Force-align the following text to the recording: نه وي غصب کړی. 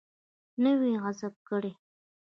نه 0.63 0.71
وي 0.79 0.91
غصب 1.03 1.33
کړی. 1.49 1.71